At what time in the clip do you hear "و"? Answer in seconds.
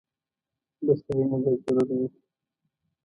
1.99-2.01